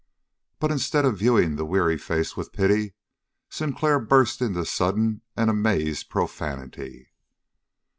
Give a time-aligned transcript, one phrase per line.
[0.57, 2.95] But instead of viewing the weary face with pity,
[3.51, 7.11] Sinclair burst into sudden and amazed profanity.